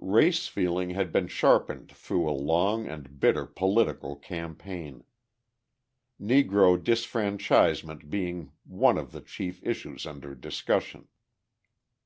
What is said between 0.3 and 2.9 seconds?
feeling had been sharpened through a long